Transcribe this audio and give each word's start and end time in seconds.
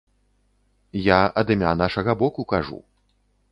Я 1.09 1.19
ад 1.43 1.53
імя 1.55 1.75
нашага 1.83 2.11
боку 2.25 2.49
кажу. 2.55 2.83